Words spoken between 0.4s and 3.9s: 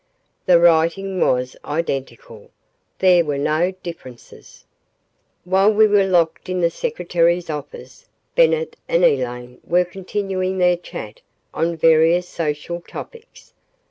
The writing was identical. There were no